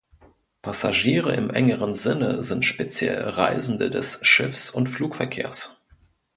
Passagiere 0.63 1.35
im 1.35 1.51
engeren 1.51 1.93
Sinne 1.93 2.41
sind 2.41 2.65
speziell 2.65 3.21
Reisende 3.21 3.91
des 3.91 4.17
Schiffs- 4.25 4.71
und 4.71 4.87
Flugverkehrs. 4.87 5.79